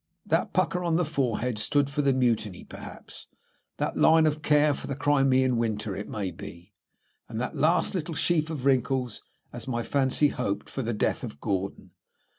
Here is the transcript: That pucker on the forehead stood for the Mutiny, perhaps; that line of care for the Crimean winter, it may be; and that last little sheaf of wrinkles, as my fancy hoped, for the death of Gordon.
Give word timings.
That 0.25 0.51
pucker 0.51 0.83
on 0.83 0.95
the 0.95 1.05
forehead 1.05 1.59
stood 1.59 1.87
for 1.87 2.01
the 2.01 2.11
Mutiny, 2.11 2.63
perhaps; 2.63 3.27
that 3.77 3.97
line 3.97 4.25
of 4.25 4.41
care 4.41 4.73
for 4.73 4.87
the 4.87 4.95
Crimean 4.95 5.57
winter, 5.57 5.95
it 5.95 6.09
may 6.09 6.31
be; 6.31 6.73
and 7.29 7.39
that 7.39 7.55
last 7.55 7.93
little 7.93 8.15
sheaf 8.15 8.49
of 8.49 8.65
wrinkles, 8.65 9.21
as 9.53 9.67
my 9.67 9.83
fancy 9.83 10.29
hoped, 10.29 10.71
for 10.71 10.81
the 10.81 10.93
death 10.95 11.23
of 11.23 11.39
Gordon. 11.39 11.91